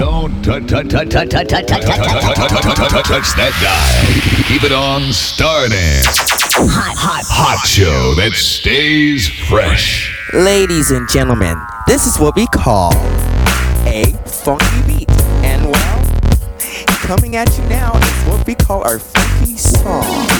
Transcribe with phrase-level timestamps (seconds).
[0.00, 0.66] Don't touch
[3.36, 4.44] that guy.
[4.48, 6.06] Keep it on Stardance.
[6.56, 10.16] Hot, hot, hot show that stays fresh.
[10.32, 12.94] Ladies and gentlemen, this is what we call
[13.84, 15.10] a funky beat.
[15.44, 16.58] And well,
[17.04, 20.30] coming at you now is what we call our funky song.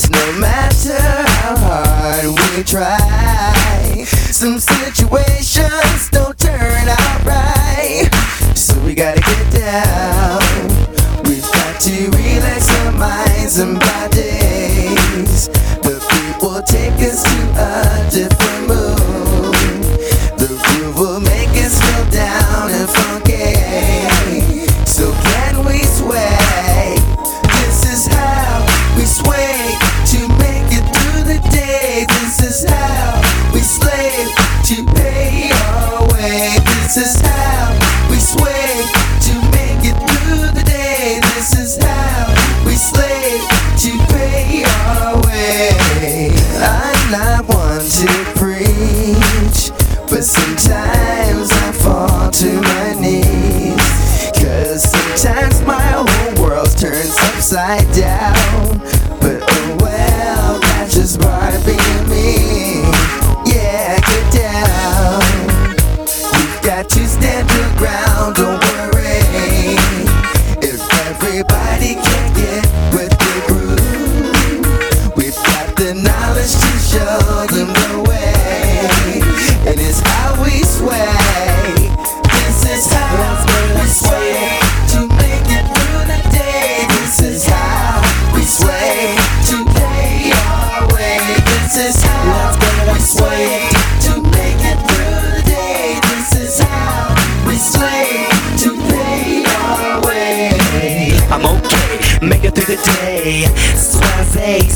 [0.00, 4.58] Cause no matter how hard we try, some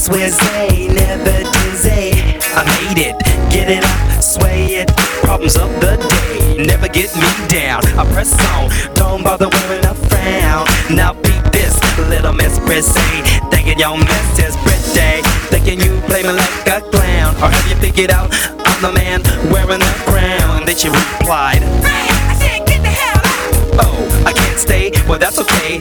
[0.04, 2.12] swear they never dizzy.
[2.53, 3.16] I made it,
[3.48, 4.88] get it up, sway it.
[5.25, 7.81] Problems of the day never get me down.
[7.97, 10.66] I press on, don't bother wearing a frown.
[10.94, 13.25] Now beat this, little miss prissy.
[13.48, 15.25] Thinking your miss is pretty.
[15.48, 17.34] Thinking you play me like a clown.
[17.41, 18.28] Or have you figured out
[18.69, 20.66] I'm the man wearing the crown?
[20.66, 23.86] Then she replied, Hey, I said get the hell out.
[23.88, 25.81] Oh, I can't stay, well that's okay.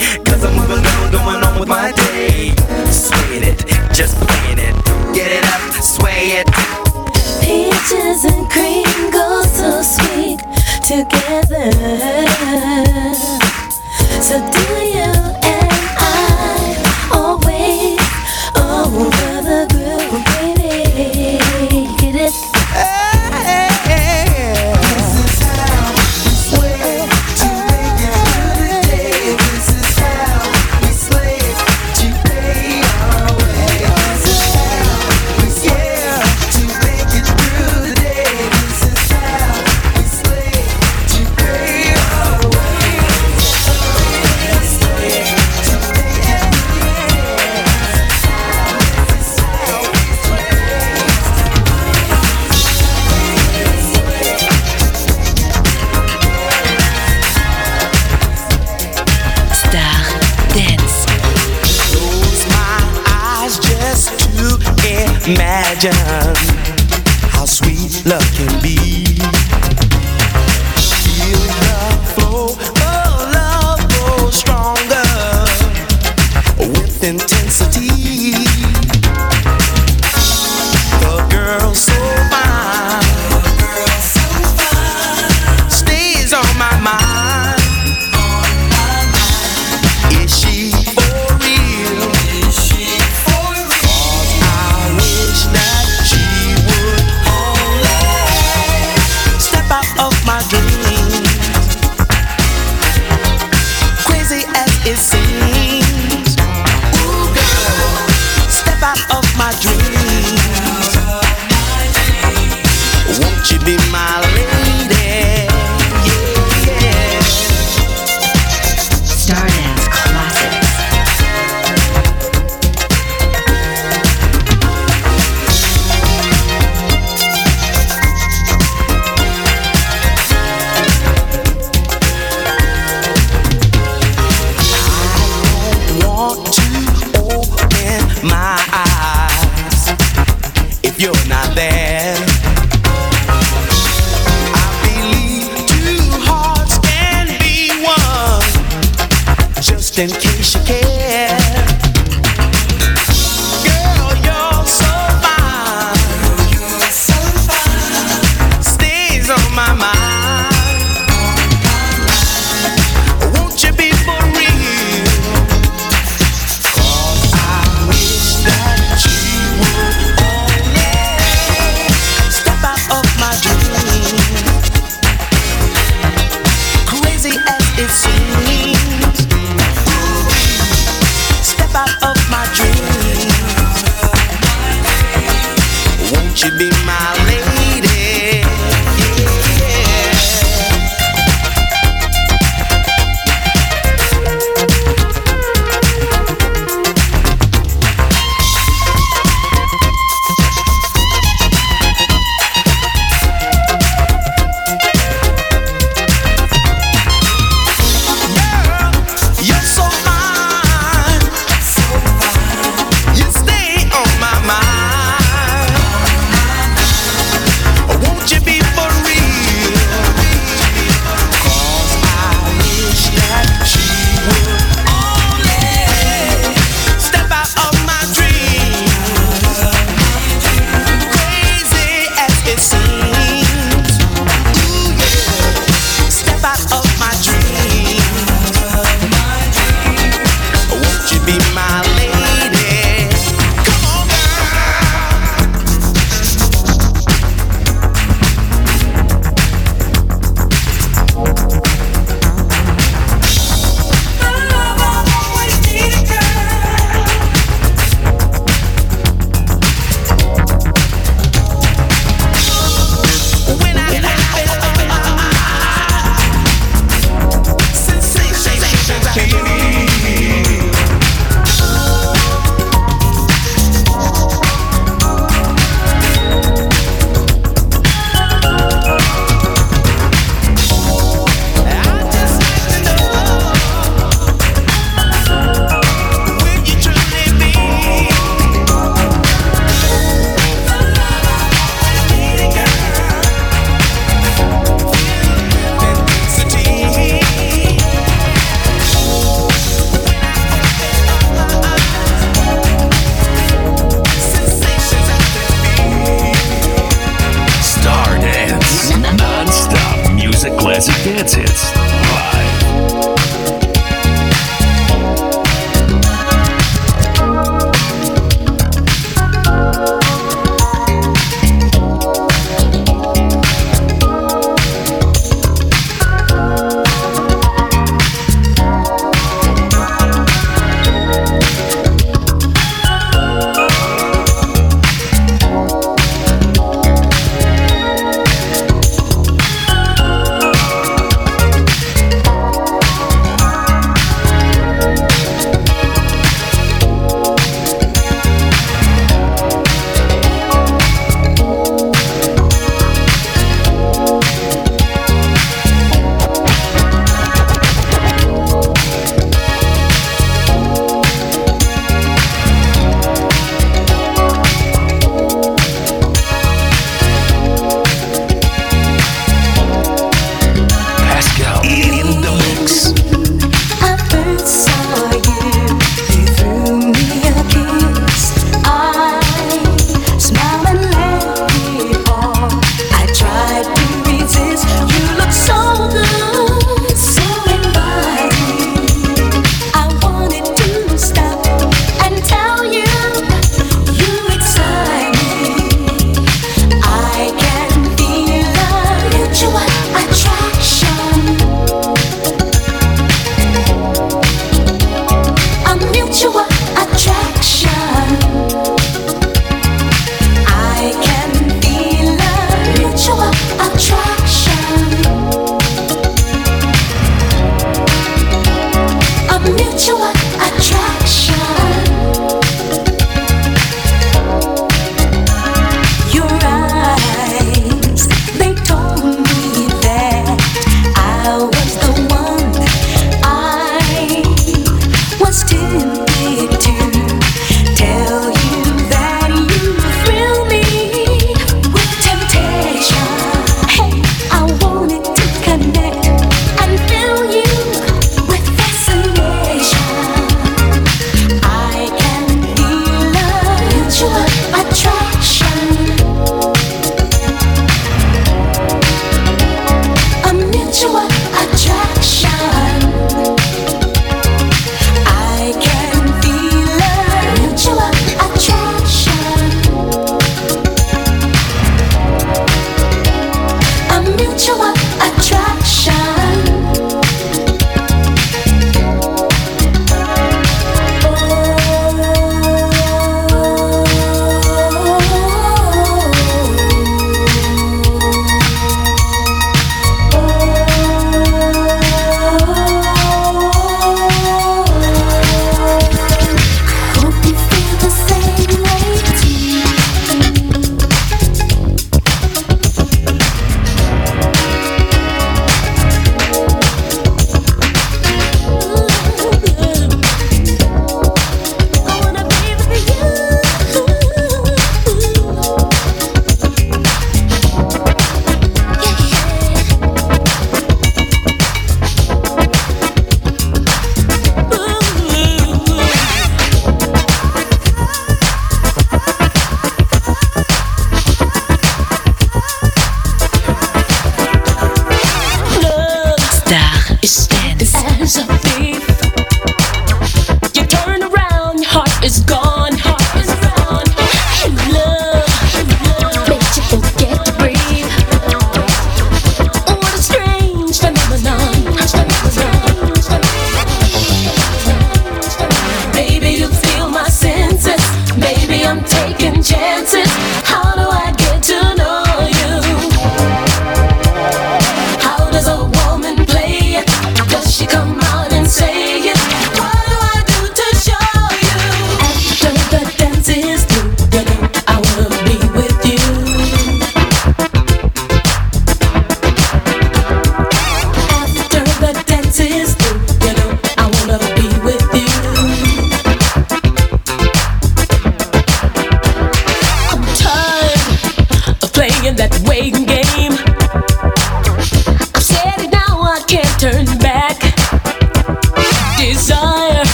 [3.93, 4.75] just playing it.
[5.13, 6.47] Get it up, sway it.
[7.41, 10.39] Peaches and cream go so sweet
[10.81, 12.72] together.
[65.83, 66.22] down.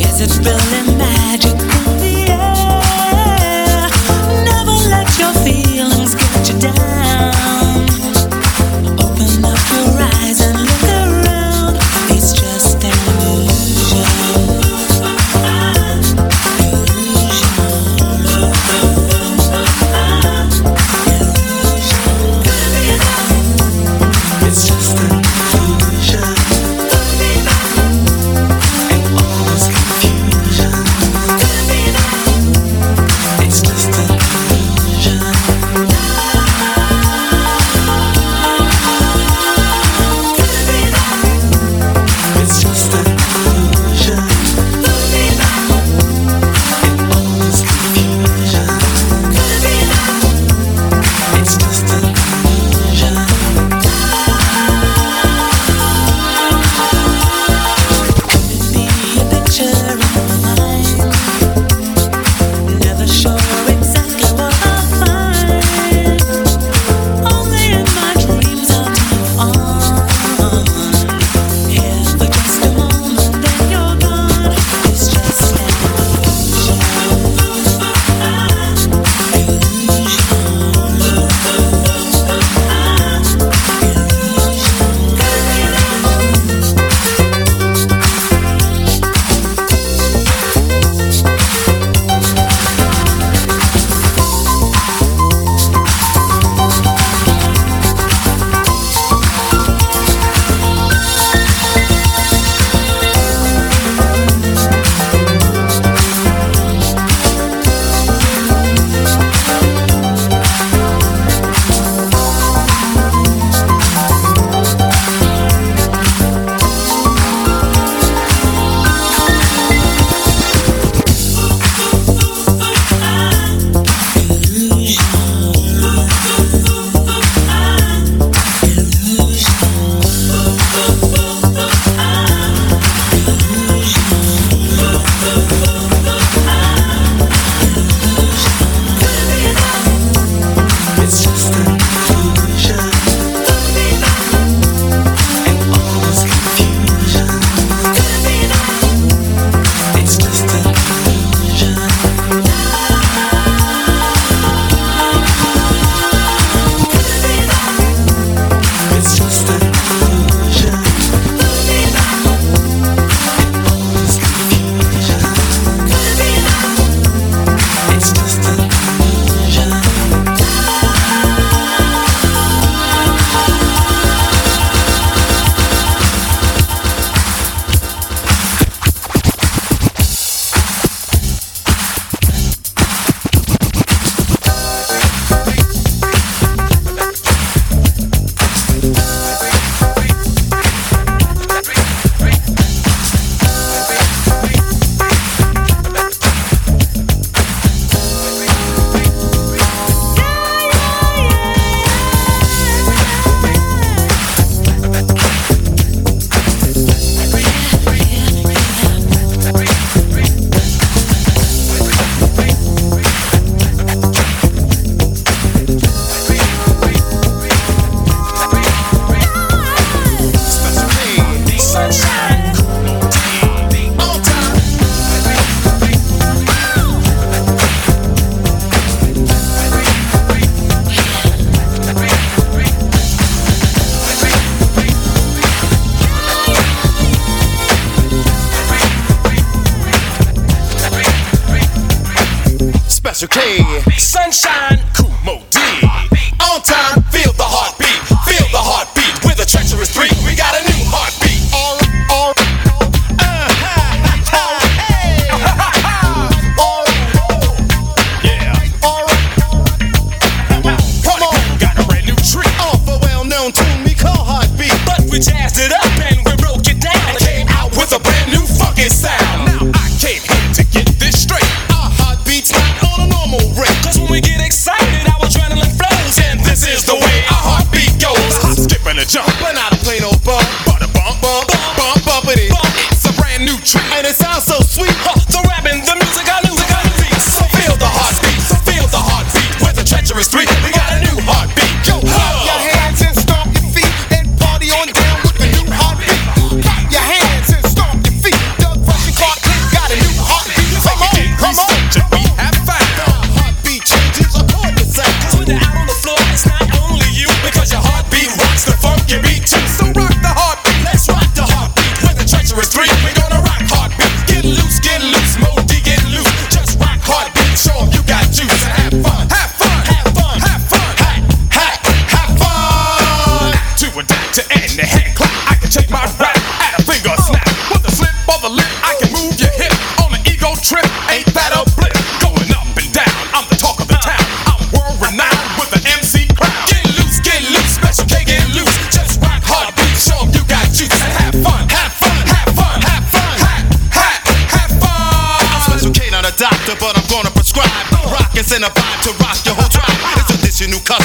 [0.00, 1.71] Is it really magic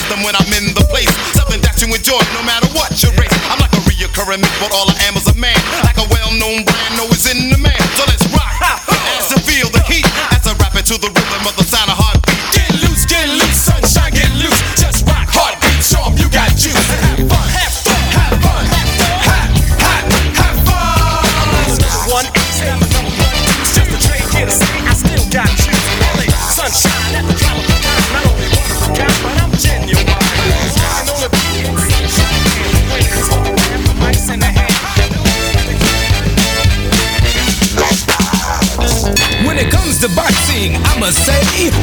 [0.07, 1.11] this your new custom when I'm in the place.
[1.35, 3.33] Something that you enjoy no matter what your race.
[3.51, 5.57] I'm like a reoccurring myth, but all I am is a man.
[5.83, 7.79] Like a well-known brand, no is in the man.
[7.95, 8.55] So let's rock.
[9.19, 11.91] As to feel the heat, as I rap it to the rhythm of the sound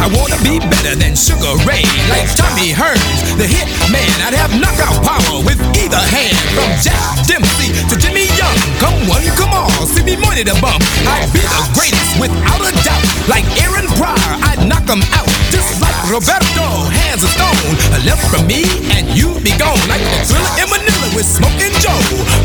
[0.05, 1.81] I wanna be better than Sugar Ray,
[2.12, 3.01] like Tommy Hearns,
[3.40, 4.12] the hit man.
[4.21, 8.53] I'd have knockout power with either hand, from Jack Dempsey to Jimmy Young.
[8.85, 10.85] Come one, come all, see me money to bump.
[11.09, 13.01] I'd be the greatest without a doubt,
[13.33, 14.33] like Aaron Pryor.
[14.45, 16.69] I'd knock 'em out, just like Roberto,
[17.01, 17.73] hands of stone.
[17.97, 21.73] A left from me and you'd be gone, like the Thrilla in Manila with Smoking
[21.81, 21.97] Joe.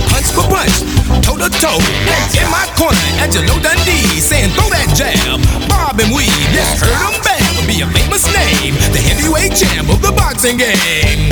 [0.08, 0.80] Punch for punch,
[1.28, 1.84] toe to toe,
[2.39, 6.32] in my corner, Angelo Dundee saying throw that jab, bob and weave.
[6.56, 11.32] Yes, heard 'em bam, be a famous name, the heavyweight champ of the boxing game.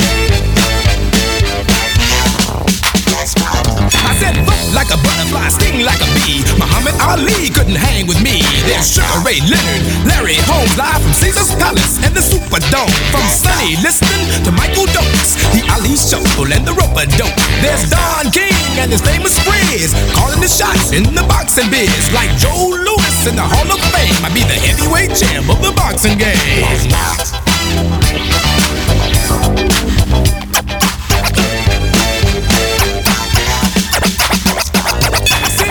[3.28, 6.42] I said float like a butterfly, sting like a bee.
[6.58, 8.42] Muhammad Ali couldn't hang with me.
[8.64, 12.92] There's Sugar Ray Leonard, Larry Holmes, live from Caesar's Palace and the Superdome.
[13.12, 17.36] From Sonny Liston to Michael Dokes, the Ali Shuffle and the Roper Dope.
[17.60, 22.10] There's Don King and his famous friends, calling the shots in the boxing biz.
[22.12, 22.97] Like Joe Louis
[23.28, 26.48] in the Hall of Fame, I be the heavyweight champ of the boxing game.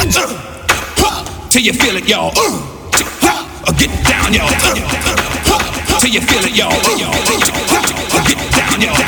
[0.08, 0.22] You
[1.50, 2.30] till you feel it, y'all.
[2.38, 2.62] Uh,
[3.74, 4.54] get down, y'all.
[5.98, 6.70] Till you feel it, y'all.
[6.70, 6.93] Uh,
[8.29, 9.02] get down, y'all.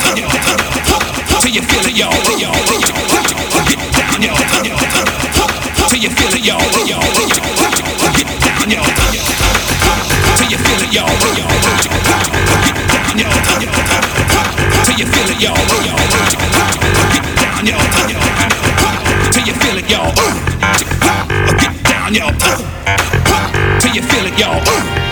[1.38, 2.10] Till you feel it, y'all.
[2.10, 2.34] Uh,
[3.70, 4.42] get down, y'all.
[5.86, 6.58] Till you feel it, y'all.
[6.58, 7.79] Uh.
[10.50, 11.06] Till you feel it, y'all.
[11.78, 11.94] Get
[12.90, 13.38] down, y'all.
[14.82, 15.54] Till you feel it, y'all.
[17.14, 17.86] Get down, y'all.
[19.30, 20.12] Till you feel it, y'all.
[21.56, 22.32] Get down, y'all.
[23.78, 25.09] Till you feel it, y'all.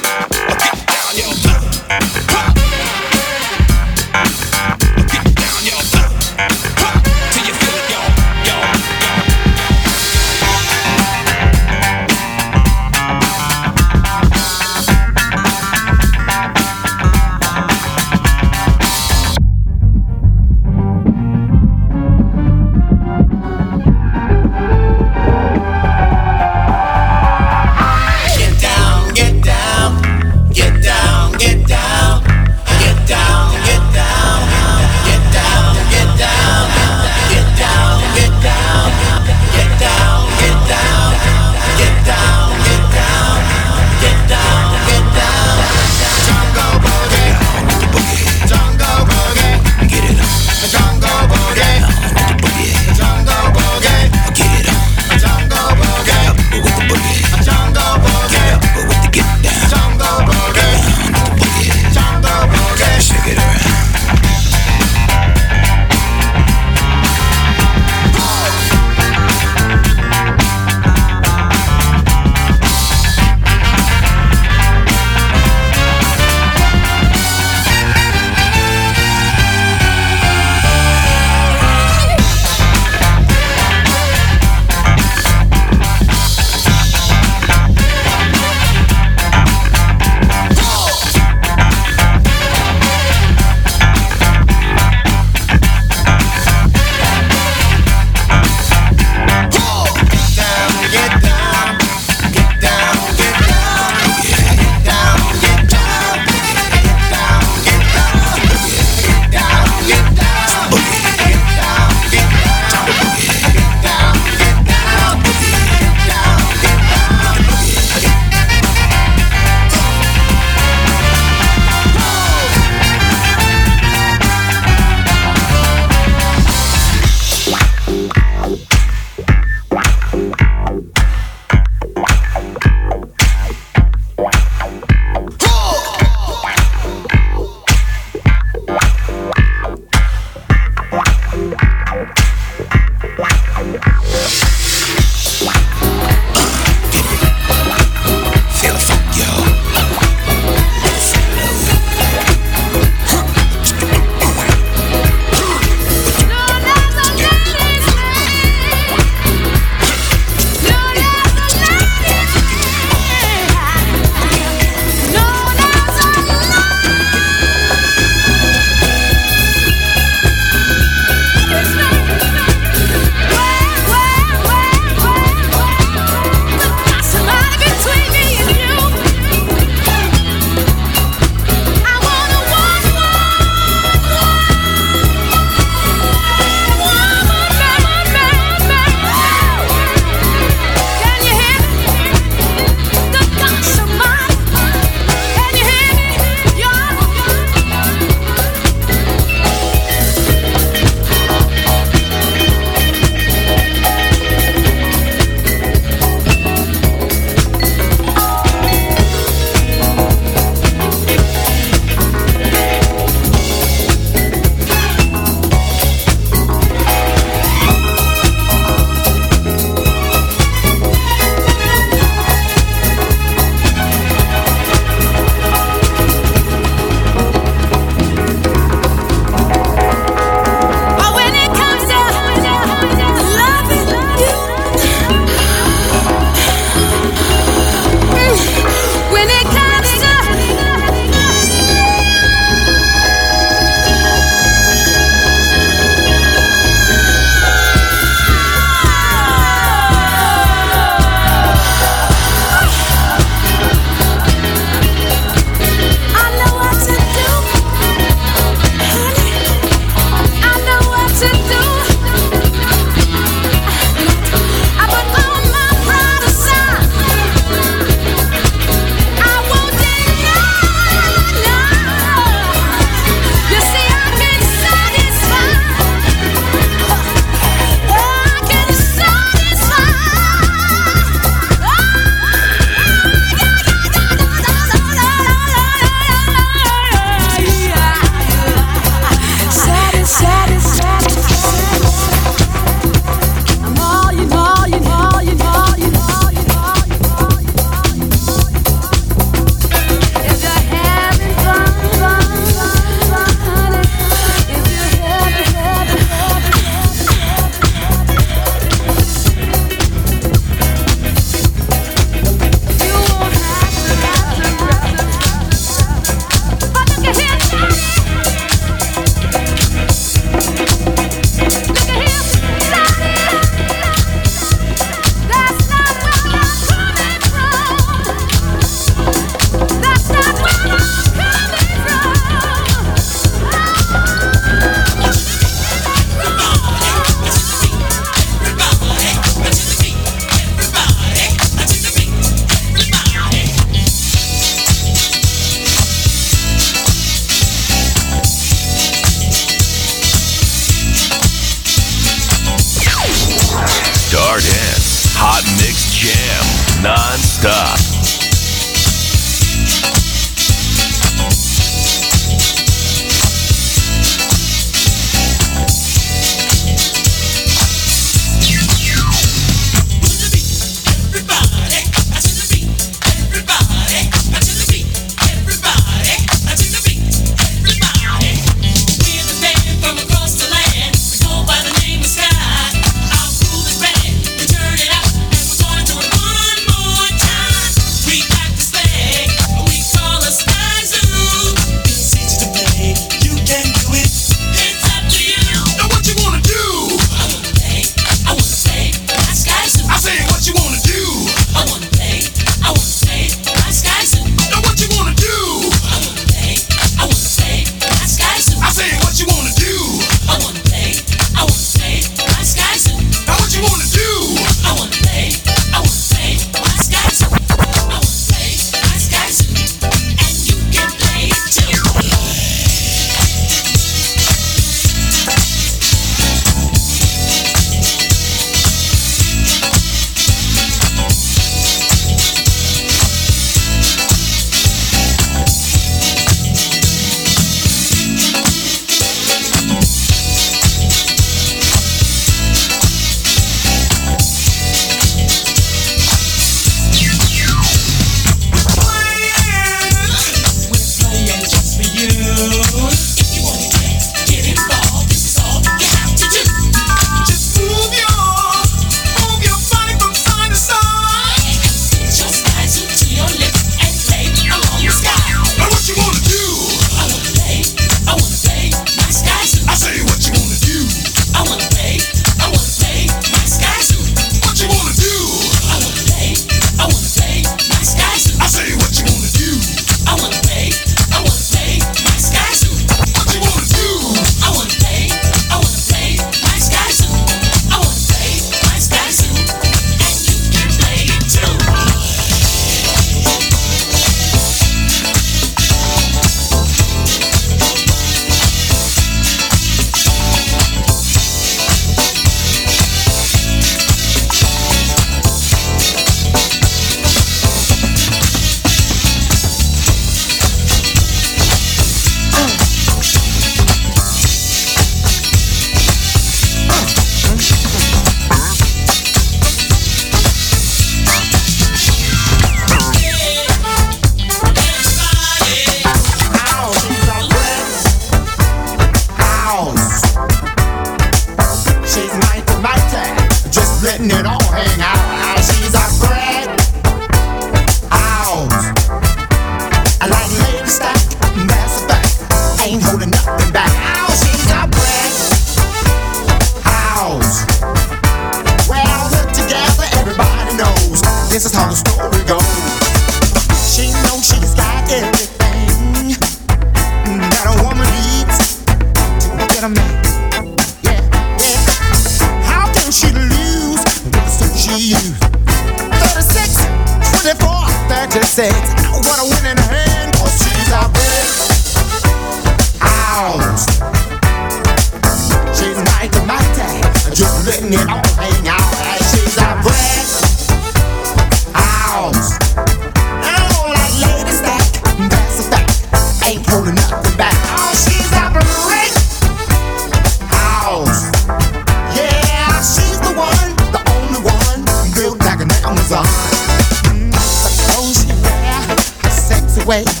[599.68, 600.00] ways.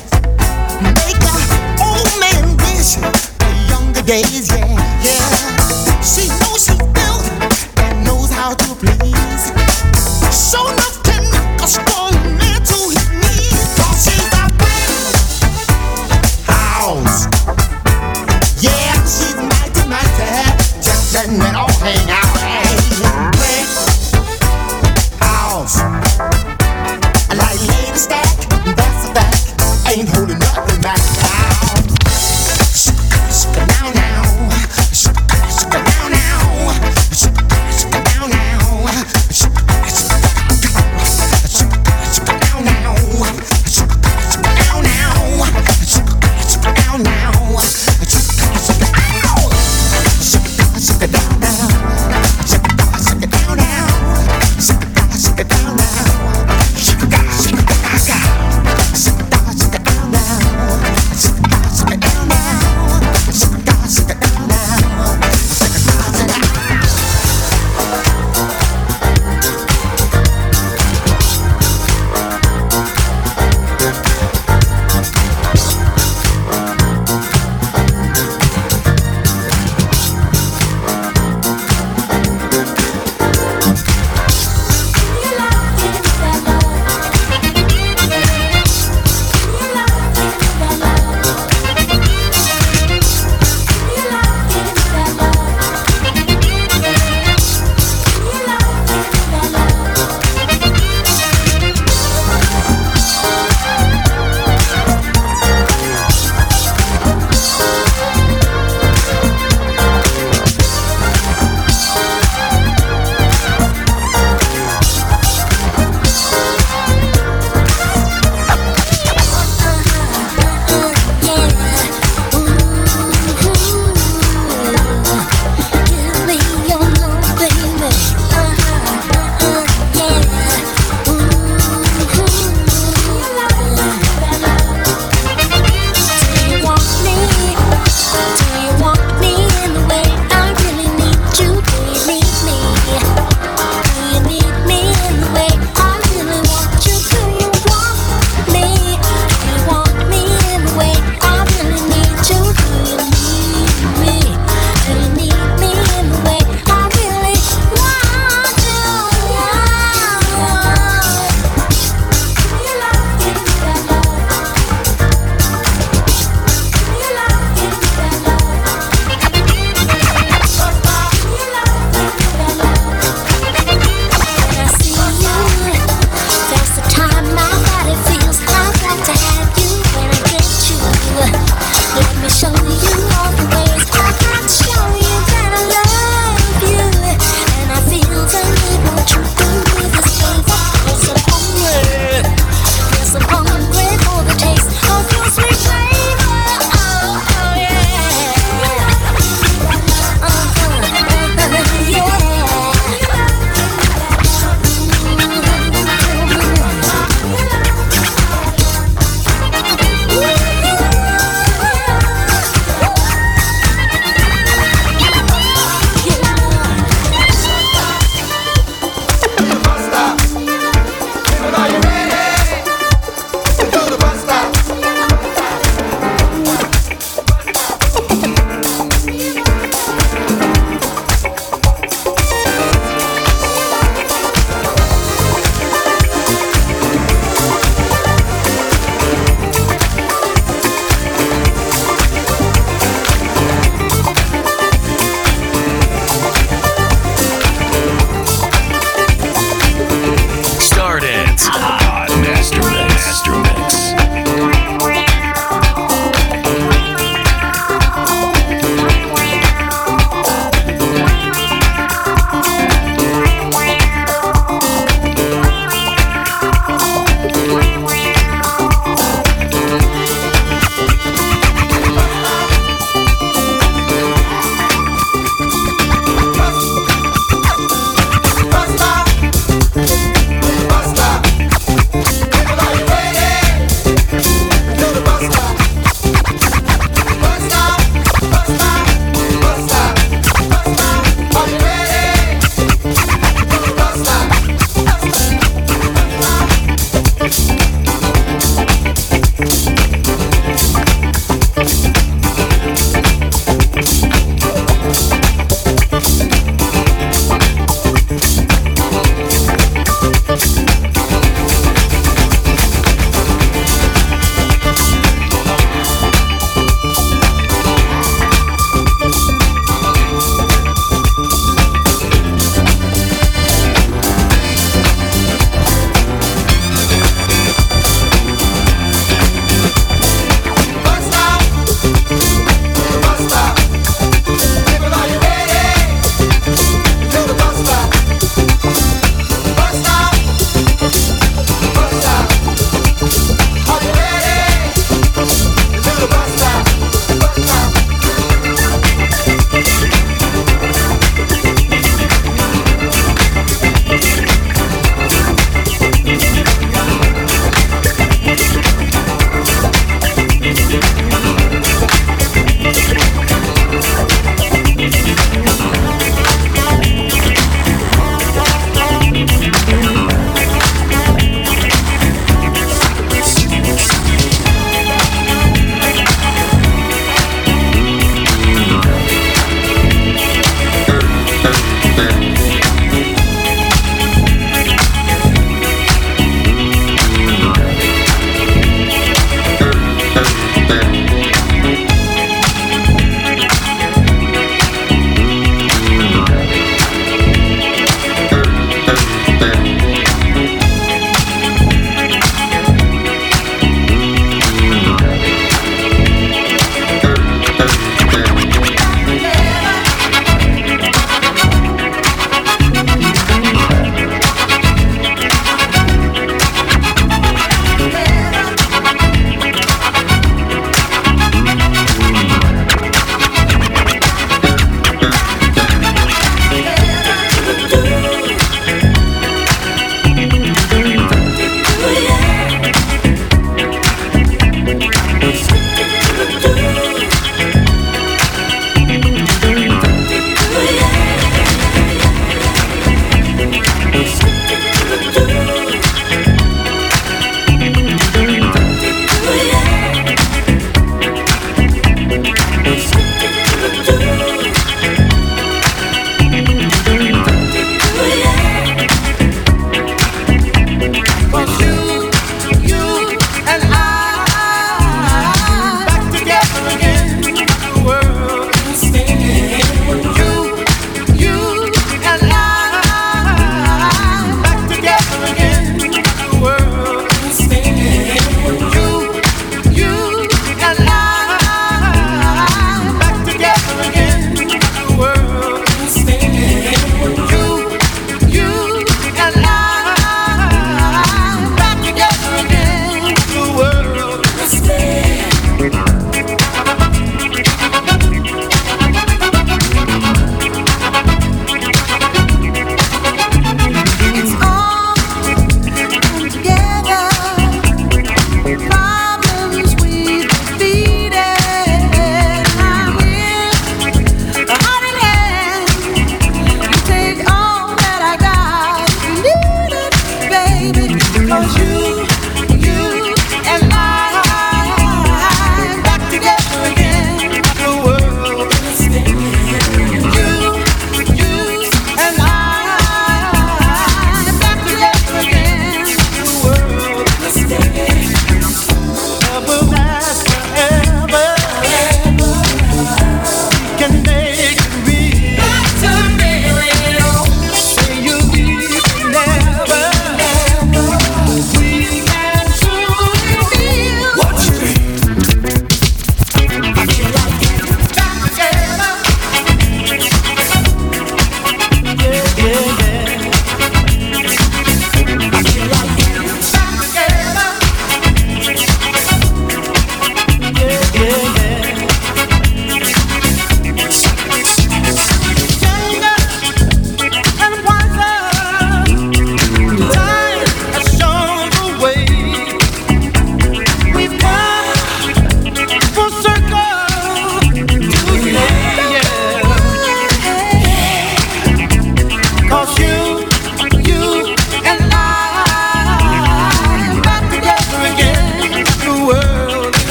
[0.80, 1.44] Make an
[1.84, 4.64] old man wish for younger days, yeah,
[5.04, 6.00] yeah.
[6.00, 7.28] She knows she's built
[7.76, 9.52] and knows how to please.
[10.32, 11.22] So nothing can
[11.58, 11.97] knock a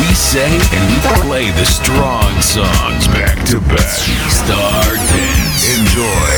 [0.00, 4.00] We say and we play the strong songs back to back.
[4.28, 5.62] Stardance.
[5.78, 6.30] Enjoy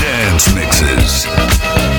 [0.00, 1.95] Dance Mixes.